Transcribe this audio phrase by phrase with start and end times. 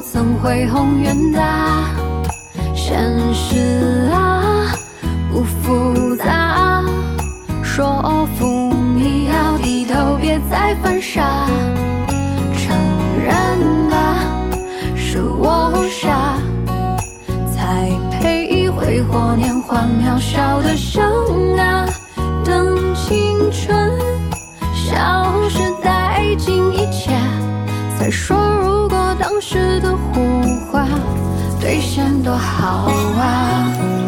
[0.00, 1.84] 曾恢宏远大，
[2.74, 2.98] 现
[3.34, 4.72] 实啊，
[5.30, 6.82] 不复杂，
[7.62, 11.46] 说服你要低头，别再犯傻，
[12.56, 12.76] 承
[13.22, 14.24] 认吧，
[14.96, 16.38] 是我傻，
[17.54, 21.09] 才配挥霍年华渺小的生。
[28.10, 30.84] 你说，如果当时的胡话
[31.60, 33.99] 兑现多好啊。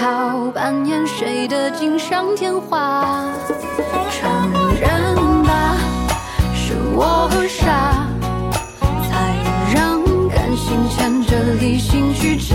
[0.00, 3.22] 好扮演谁的锦上添花？
[4.10, 4.30] 承
[4.80, 5.76] 认吧
[6.54, 8.08] 是我傻。
[8.80, 9.36] 才
[9.74, 12.54] 让感情牵着理性去吃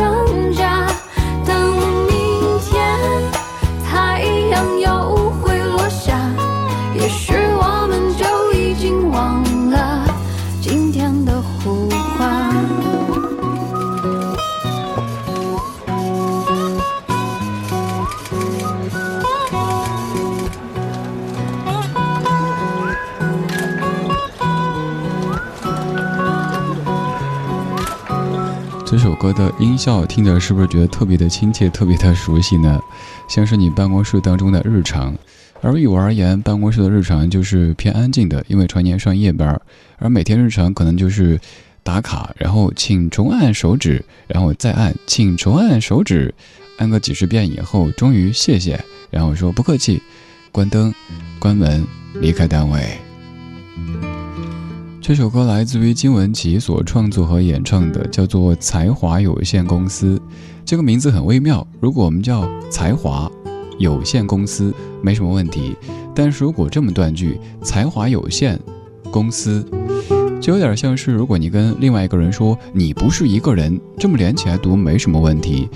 [29.16, 32.80] 歌的音效听着是不是觉得特别的亲切，特别的熟悉呢？
[33.28, 35.16] 像是你办公室当中的日常。
[35.62, 39.60] 而于我而言，办公室的日常就是偏安静的，因为常年上夜班。
[39.98, 41.40] 而每天日常可能就是
[41.82, 46.34] 打卡，然后请重按手指，然后再按，请重按手指，
[46.78, 48.80] 按个几十遍以后，终于谢谢，
[49.10, 50.02] 然后说不客气，
[50.52, 50.94] 关灯，
[51.40, 51.84] 关门，
[52.16, 53.00] 离开单位。
[55.08, 60.18] 这首歌来自于金文岐所创作和演唱的，叫做《才华有限公司》。
[60.66, 61.66] 这个名字很微妙。
[61.80, 63.32] 如果我们叫才华，
[63.78, 64.74] 有限公司
[65.04, 65.76] 没什么问题，
[66.16, 68.60] 但是如果这么断句，才华有限
[69.12, 69.64] 公司，
[70.42, 75.70] 就有点像是如果你跟另外一个人说你不是一个人，这么连起来读没什么问题。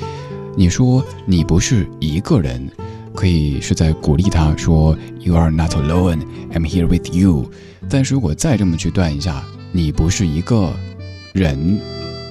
[0.56, 2.68] 你说你不是一个人，
[3.20, 6.22] 可以是在鼓励他说 You are not alone,
[6.54, 7.52] I'm here with you。
[7.90, 9.44] 但是如果再这么去断一下，
[9.74, 10.72] 你不是一个
[11.34, 11.78] 人，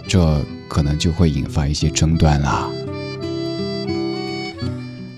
[0.07, 2.67] 这可能就会引发一些争端啦。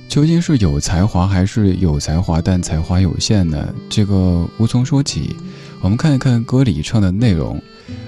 [0.08, 3.72] 究竟是有才华还是有才华但才华有限呢？
[3.88, 5.36] 这个无从说起。
[5.80, 7.62] 我们看一看歌里唱的内容。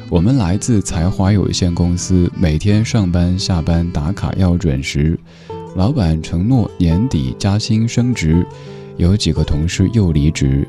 [0.08, 5.16] 我们来自才华有限公司，每天上班下班打卡要准时。
[5.74, 8.46] 老板承诺年底加薪升职，
[8.96, 10.66] 有几个同事又离职。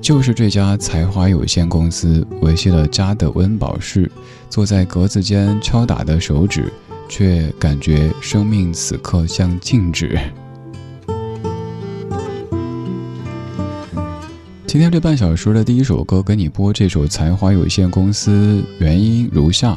[0.00, 4.10] 就是这家才华有限公司维系了家的温饱室，
[4.48, 6.72] 坐在格子间敲打的手指，
[7.08, 10.16] 却感觉生命此刻像静止。
[14.68, 19.76] 今天这半小时的第一首歌，给你播这首才华有限公司，原因如下：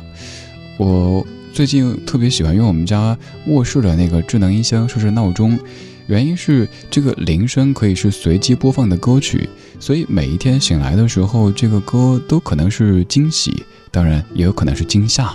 [0.77, 3.17] 我最近特别喜欢用我们家
[3.47, 5.59] 卧室的那个智能音箱设置闹钟，
[6.07, 15.33] 原因是这个铃声可以是随机播放的歌曲，所以每一天醒来的时候，这个歌都可能是惊喜，当然也有可能是惊吓。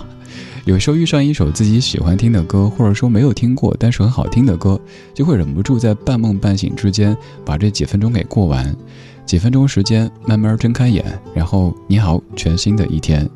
[0.65, 4.79] 有时候遇上一首自己喜欢听的歌，或者说没有听过但是很好听的歌，
[5.13, 7.15] 就会忍不住在半梦半醒之间
[7.45, 8.75] 把这几分钟给过完。
[9.25, 11.05] 几分钟时间，慢慢睁开眼，
[11.35, 13.29] 然后你好，全新的一天。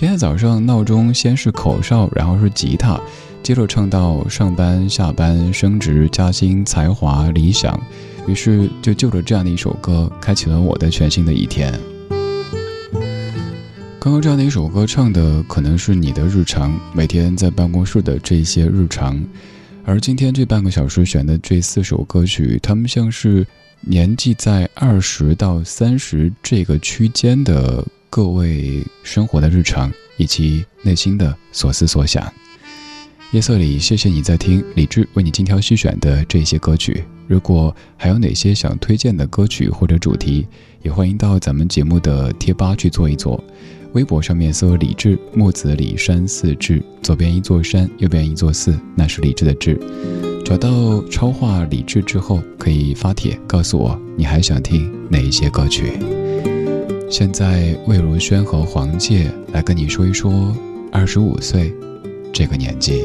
[0.00, 2.98] 今天早上闹钟先是口哨，然后是吉他，
[3.42, 7.78] 接着唱到上班、下班、升职、加薪、才华、理想，
[8.26, 11.78] 于是就就着这样的一首歌，开启了我的全新的一天。
[14.00, 19.22] 刚刚这样的一首歌唱的可能是你的日常，每天在办公室的这些日常，
[19.84, 23.46] 而今天这半个小时选的这四首歌曲，它们像是。
[23.82, 27.82] 年纪在二十到三十这个区间的
[28.12, 32.30] 各位生活的日常以及内心的所思所想，
[33.30, 37.04] 夜色里，谢谢你在听李志为你精挑细选的这些歌曲。
[37.28, 40.44] 如果还有哪些想推荐的歌曲或者主题，
[40.82, 43.42] 也欢迎到咱们节目的贴吧去做一做。
[43.92, 49.78] 微博上面搜“李志木子李山寺志”，左边一座山，右边一座寺，那是李志的志。
[50.44, 55.92] 找到超话理智之后，可以发帖告诉我你还想听哪一些歌曲。
[57.10, 60.54] 现在魏如萱和黄玠来跟你说一说
[60.92, 61.74] 二十五岁
[62.32, 63.02] 这个年纪。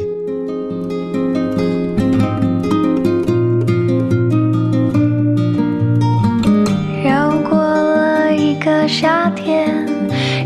[7.03, 9.87] 又过了一个夏天，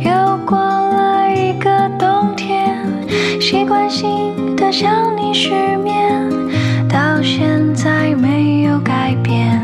[0.06, 1.70] 又过了一个
[2.00, 2.82] 冬天，
[3.42, 5.50] 习惯性的想你失
[5.84, 6.28] 眠。
[6.88, 9.62] 到现在没有改变，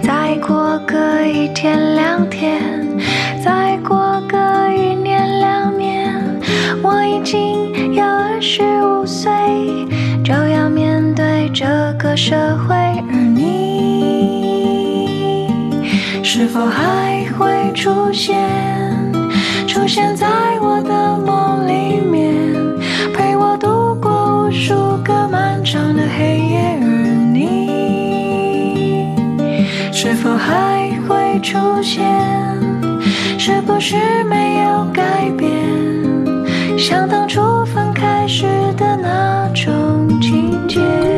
[0.00, 2.45] 再过个一天两天，
[8.48, 9.28] 十五岁，
[10.22, 11.66] 就要面对这
[11.98, 14.28] 个社会，而你
[16.22, 18.36] 是否还会出现，
[19.66, 20.28] 出现在
[20.60, 22.54] 我的梦里面，
[23.12, 26.78] 陪我度过无数个漫长的黑夜。
[26.82, 26.86] 而
[27.32, 29.10] 你
[29.92, 32.04] 是否还会出现？
[33.36, 33.96] 是不是
[34.30, 35.02] 没有改
[35.36, 35.50] 变？
[36.78, 37.85] 像当初分
[38.26, 38.44] 开时
[38.76, 41.15] 的那种情节。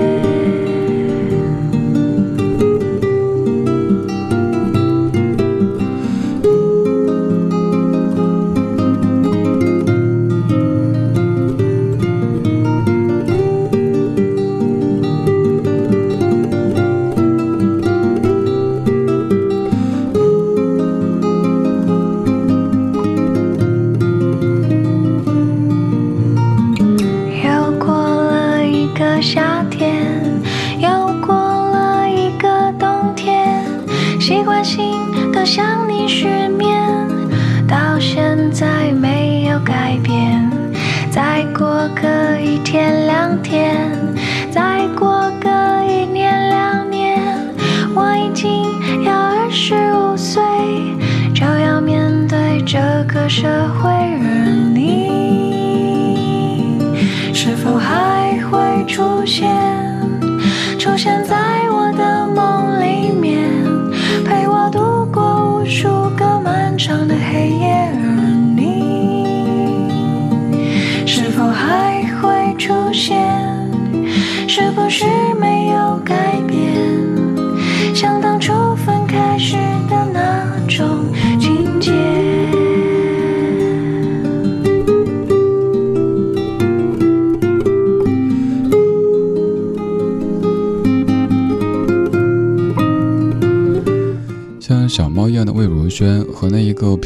[57.48, 59.87] 是否还会出现？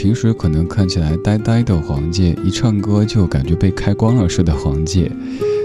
[0.03, 5.09] 平时可能看起来呆呆的黄玠，一唱歌就感觉被开光了似的黄玠，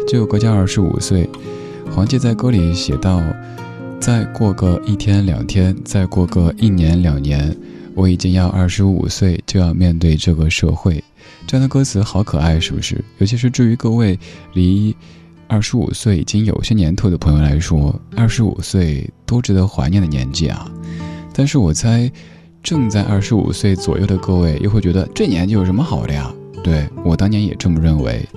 [0.07, 1.27] 就隔家二十五岁。
[1.89, 3.19] 黄玠在歌里写道
[3.99, 7.57] ：“再过个一天两天，再过个一年两年，
[7.95, 11.03] 我已经要二十五岁，就要面对这个社会。”
[11.47, 13.03] 这样的歌词好可爱，是不是？
[13.17, 14.19] 尤其是至于各位
[14.53, 14.95] 离
[15.47, 20.71] 二十五岁已经有些年头的朋友来说，二十五岁多值得怀念的年纪啊！
[21.33, 22.11] 但是我猜，
[22.67, 26.29] 正在二十五岁左右的各位又会觉得这年纪有什么好的呀？
[26.61, 28.27] 对我当年也这么认为。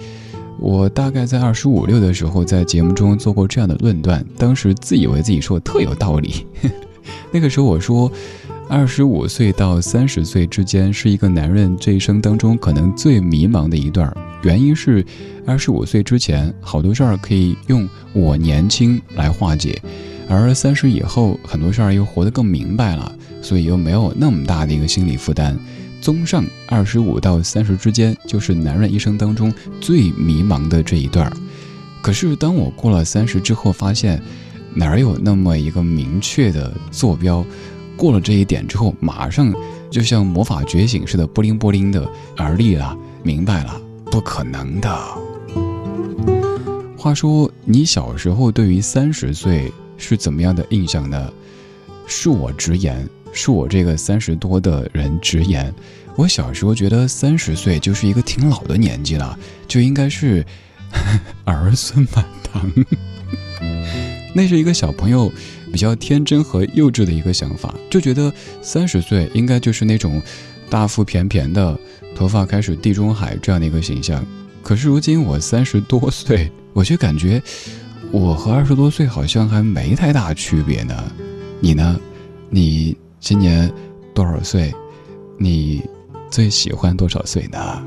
[0.57, 6.47] 我大概在二十五六的时候，在节目中做过这样的论断，当时自以为自己说的特有道理。
[7.33, 8.09] 那个时候我说，
[8.69, 15.05] 二十五岁到三十岁之间是一个男人这一生当中可能最迷茫的一段，原因是
[15.45, 19.83] 二十五岁之前好多事儿可以用“我年轻”来化解，
[20.29, 25.59] 而三十以后很多事儿又活得更明白了，所以又没有那么大的一个心理负担。
[26.01, 31.37] 综上，二十五到三十之间就是男人一生当中最迷茫的这一段儿。
[32.01, 34.23] 可是当我过了三十之后，发现
[34.75, 37.45] 哪儿有那么一个明确的坐标？
[37.97, 39.55] 过了这一点之后，马上
[39.91, 43.79] 就像魔法觉醒似的，不灵不灵的而立了，明白了，
[44.11, 44.99] 不可能的。
[46.97, 51.31] 话说，你小时候对于三十岁是怎么样的印象呢？
[52.09, 53.07] 恕我直言。
[53.35, 55.73] 恕我这个三十多的人直言，
[56.17, 60.45] 我小时候觉得三十岁就是一个挺老的年纪了，就应该是
[61.45, 62.71] 儿孙满堂。
[64.35, 65.33] 那是一个小朋友
[65.73, 68.33] 比较天真和幼稚的一个想法，就觉得
[68.63, 70.23] 三十岁应该就是那种
[70.69, 71.79] 大腹便便的，
[72.15, 74.25] 头发开始地中海这样的一个形象。
[74.63, 77.43] 可是如今我三十多岁，我却感觉
[78.13, 81.13] 我和二十多岁好像还没太大区别呢。
[81.61, 81.99] 你呢？
[82.51, 82.97] 你？
[83.21, 83.71] 今年
[84.15, 84.75] 多少岁？
[85.39, 85.83] 你
[86.31, 87.85] 最喜欢多少岁呢？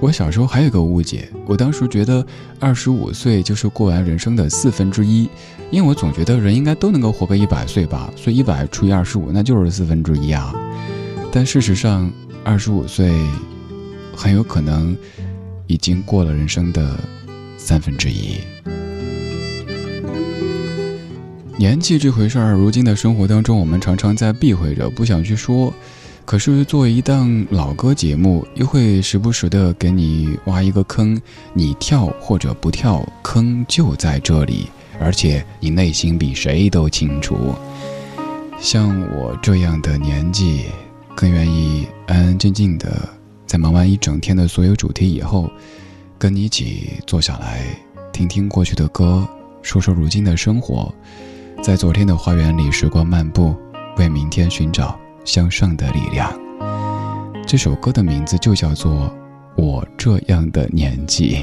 [0.00, 2.26] 我小时候还有个误解，我当时觉得
[2.58, 5.30] 二十五岁就是过完人生的四分之一，
[5.70, 10.52] 因为我总觉得人应该都能够活个一百岁吧，所以一百除以二十五那就是四分之一啊。
[11.32, 13.12] 但事实上，二十五岁
[14.14, 14.96] 很有可能
[15.68, 16.98] 已经过了人生的
[17.56, 18.38] 三分之一。
[21.56, 25.72] 年纪这回事儿，如今的生活当中，我们常常在避讳着，不想去说。
[26.24, 31.20] 可是作为一档老歌节目，又会时不时的给你挖一个坑，
[31.52, 34.66] 你跳或者不跳，坑就在这里，
[34.98, 37.54] 而且你内心比谁都清楚。
[38.58, 40.64] 像我这样的年纪，
[41.14, 43.08] 更愿意安安静静的，
[43.46, 45.48] 在忙完一整天的所有主题以后，
[46.18, 47.64] 跟你一起坐下来，
[48.12, 49.24] 听听过去的歌，
[49.62, 50.92] 说说如今的生活。
[51.64, 53.56] 在昨天的花园里，时光漫步，
[53.96, 56.30] 为明天寻找向上的力量。
[57.46, 58.92] 这首歌的名字就叫做
[59.56, 61.36] 《我这样的年纪》。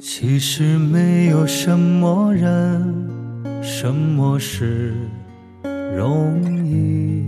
[0.00, 3.10] 其实没有什么人、
[3.62, 4.94] 什么事
[5.94, 7.22] 容易，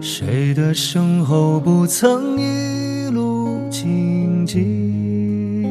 [0.00, 5.66] 谁的身后不曾一路荆棘？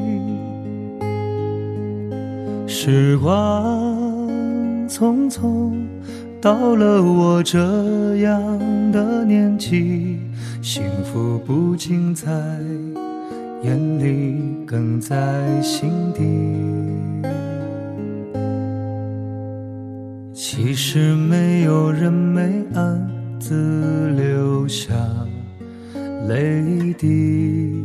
[2.68, 3.85] 时光。
[4.88, 5.74] 匆匆
[6.42, 7.58] 到了我这
[8.18, 8.60] 样
[8.92, 10.20] 的年纪，
[10.62, 12.32] 幸福不仅在
[13.63, 15.15] 眼里，更在
[15.62, 16.22] 心底。
[20.34, 24.94] 其实没有人没暗自流下
[26.27, 27.84] 泪滴，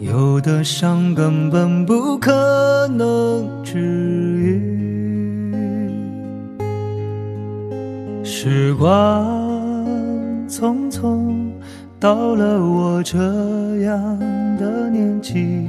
[0.00, 4.83] 有的伤根本不可能治愈。
[8.44, 9.24] 时光
[10.46, 11.50] 匆匆，
[11.98, 13.16] 到了我这
[13.84, 14.18] 样
[14.58, 15.66] 的年纪，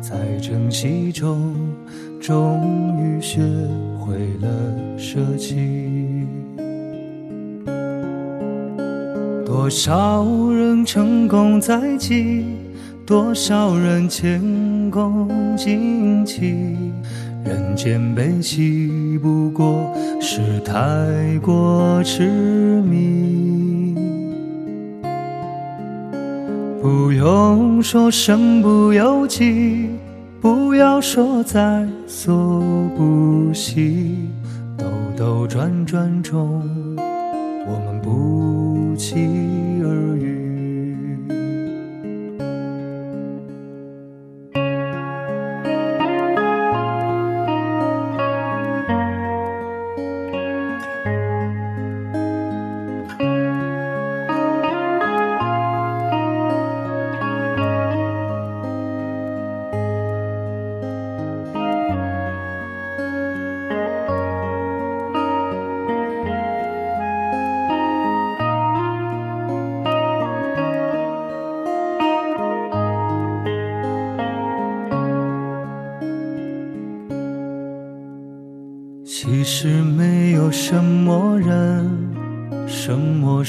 [0.00, 1.54] 在珍惜中，
[2.20, 2.60] 终
[2.98, 3.40] 于学
[4.00, 4.48] 会了
[4.98, 6.26] 舍弃。
[9.46, 12.46] 多少人成功在即，
[13.06, 16.66] 多少人前功尽弃。
[17.48, 19.90] 人间悲喜，不过
[20.20, 20.74] 是太
[21.40, 22.28] 过痴
[22.82, 23.94] 迷。
[26.82, 29.88] 不用说身不由己，
[30.42, 32.62] 不要说在所
[32.94, 34.28] 不惜。
[34.76, 34.84] 兜
[35.16, 36.62] 兜转转中，
[36.98, 39.16] 我们不期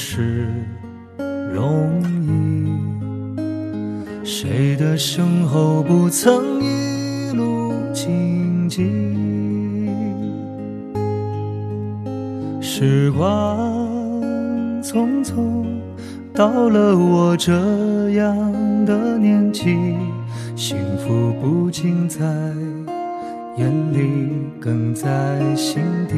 [0.02, 0.46] 是
[1.52, 3.36] 容易，
[4.24, 8.82] 谁的身后不曾一路荆棘？
[12.62, 13.68] 时光
[14.82, 15.66] 匆匆，
[16.32, 17.52] 到了我这
[18.12, 18.34] 样
[18.86, 19.76] 的年纪，
[20.56, 22.24] 幸福不仅在。
[23.58, 26.16] 眼里更在心底。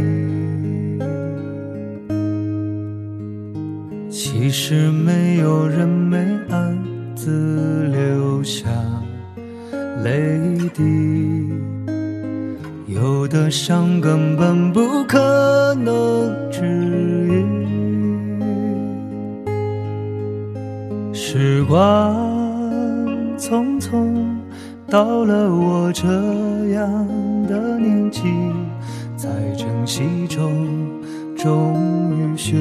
[4.24, 6.16] 其实没有人没
[6.48, 6.78] 暗
[7.12, 8.68] 自流下
[10.04, 10.38] 泪
[10.72, 11.50] 滴，
[12.86, 16.62] 有的伤根本不可能治
[17.26, 17.44] 愈。
[21.12, 22.14] 时光
[23.36, 24.14] 匆匆，
[24.88, 26.06] 到了我这
[26.74, 27.08] 样。
[27.48, 28.22] 的年纪，
[29.16, 30.68] 在珍惜中，
[31.36, 31.74] 终
[32.16, 32.56] 于学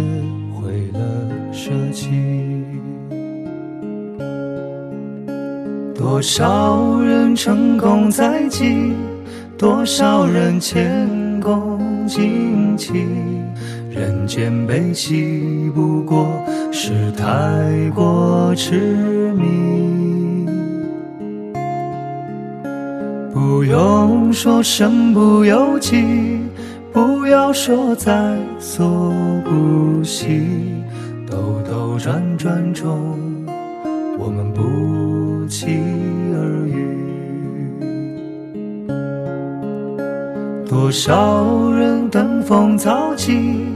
[1.71, 2.09] 舍弃。
[5.95, 8.93] 多少人成功在即，
[9.57, 11.07] 多少人前
[11.39, 13.07] 功尽弃。
[13.89, 16.27] 人间悲喜，不过
[16.73, 17.25] 是太
[17.95, 20.45] 过痴迷。
[23.33, 26.03] 不用说身不由己，
[26.91, 29.13] 不要说在所
[29.45, 30.80] 不惜，
[32.01, 33.45] 辗转转中，
[34.17, 35.67] 我们不期
[36.33, 36.97] 而遇。
[40.67, 43.67] 多少人登峰造极，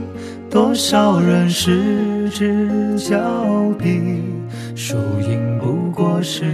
[0.50, 3.16] 多少人失之交
[3.78, 4.24] 臂，
[4.74, 6.46] 输赢不过是。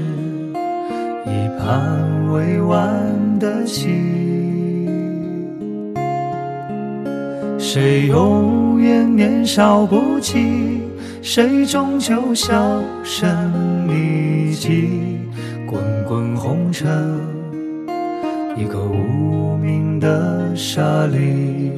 [1.24, 2.84] 一盘未完
[3.38, 4.21] 的棋，
[7.62, 10.80] 谁永远年少不羁，
[11.22, 13.30] 谁终究销声
[13.86, 15.20] 匿迹。
[15.64, 17.20] 滚滚红尘，
[18.56, 21.70] 一个无名的沙砾。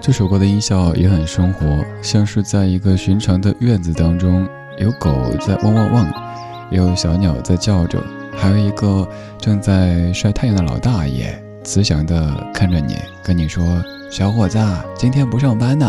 [0.00, 1.64] 这首歌的音效也很生活，
[2.02, 4.46] 像是在一个寻常的院子当中，
[4.78, 6.25] 有狗在汪汪汪，
[6.70, 8.02] 有小鸟在叫着，
[8.36, 9.06] 还有一个
[9.38, 13.64] 正在晒太阳的老大爷，慈祥地看着你，跟你说
[14.10, 14.58] ：“小伙子，
[14.96, 15.86] 今天不上班呢。”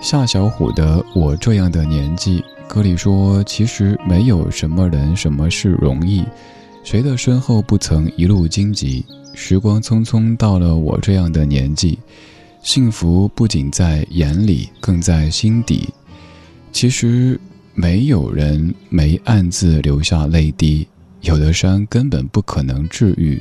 [0.00, 6.24] 夏小虎的《我这样的年纪》歌里说：“其实没有什么人、什么事容易，
[6.82, 11.98] 谁的身后不曾一路荆棘。”时光匆匆，到了我这样的年纪，
[12.62, 15.88] 幸福不仅在眼里，更在心底。
[16.72, 17.38] 其实，
[17.80, 20.86] 没有人没暗自流下泪滴，
[21.22, 23.40] 有的伤根本不可能治愈。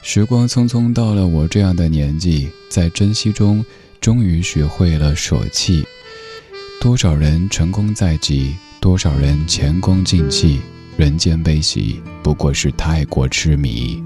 [0.00, 3.64] 时光匆匆，到了我这样的年纪，在珍惜中，
[4.00, 5.84] 终于学会了舍弃。
[6.80, 10.60] 多少人成功在即，多少人前功尽弃，
[10.96, 14.00] 人间悲喜，不过是太过痴迷。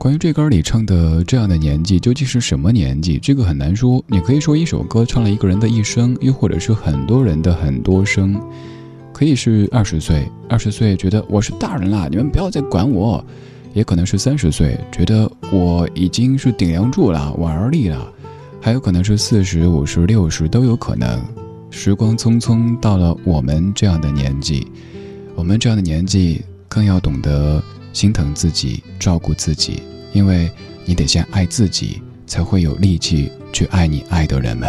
[0.00, 3.18] 关于这歌里唱的这样的年纪究竟是什么年纪？
[3.18, 4.02] 这个很难说。
[4.06, 8.40] 你可以说一首歌唱了一个人的一生，又或者是很多人的很多生。
[9.12, 13.22] 可以是二十岁，二十岁觉得我是大人了，你们不要再管我；
[13.74, 17.98] 也可能是三十岁，觉得我已经是顶梁柱了，我而立了；
[18.58, 21.22] 还有可能是四十五十六十都有可能。
[21.70, 24.66] 时光匆匆到了我们这样的年纪，
[25.34, 27.62] 我们这样的年纪更要懂得。
[27.92, 30.50] 心疼自己，照顾自己，因为
[30.84, 34.68] 你得先爱自己，才会有力气去爱你爱的人们。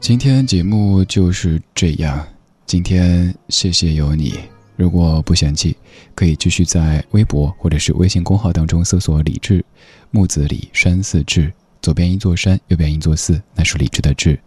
[0.00, 2.26] 今天节目就是这样，
[2.66, 4.38] 今天谢谢有你。
[4.76, 5.76] 如果不嫌弃，
[6.14, 9.64] 可以继续在微博或者是微信公号当中搜索“李志
[10.10, 14.38] 木子李山寺志”，左边一座山，右边一座寺，那是李志的志。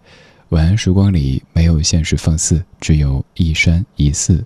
[0.49, 4.45] 晚安时光里没有现实放肆，只有一山一寺。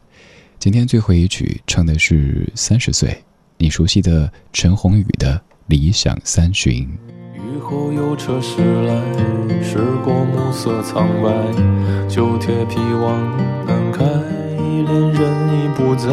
[0.60, 3.20] 今天最后一曲唱的是三十岁，
[3.62, 5.34] 你熟悉的陈鸿宇的
[5.68, 6.74] 《理想三旬》。
[7.36, 9.00] 雨后有车驶来，
[9.62, 11.30] 驶过暮色苍白，
[12.10, 13.16] 旧铁皮往
[13.68, 16.10] 南开，恋人已不在，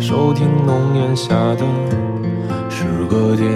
[0.00, 1.66] 收听浓烟下的
[2.70, 3.50] 诗歌电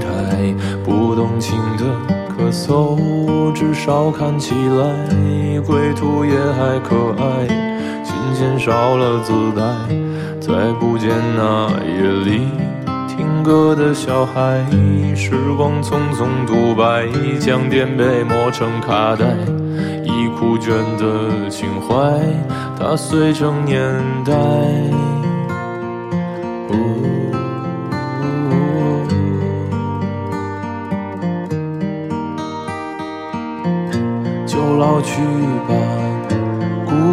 [0.00, 1.84] 台，不动情的
[2.30, 7.71] 咳嗽，至少看起来归途也还可爱。
[8.02, 9.62] 琴弦少了姿态，
[10.40, 12.48] 再不见那夜里
[13.08, 14.64] 听歌的小孩。
[15.14, 17.06] 时光匆匆独白，
[17.38, 19.26] 将颠沛磨成卡带，
[20.04, 21.94] 已枯卷的情怀，
[22.78, 23.80] 它碎成年
[24.24, 24.32] 代。
[34.46, 35.20] 就老去
[35.68, 35.74] 吧，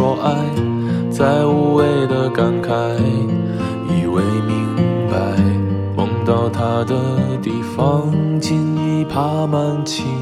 [0.00, 0.32] 说爱，
[1.10, 2.72] 再无谓的感慨，
[3.86, 4.74] 以为明
[5.10, 5.36] 白，
[5.94, 6.96] 梦到他的
[7.42, 8.10] 地方，
[8.40, 10.19] 尽已爬满青。